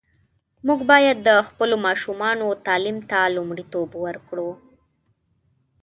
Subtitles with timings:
[0.67, 4.49] موږ باید د خپلو ماشومانو تعلیم ته لومړیتوب ورکړو.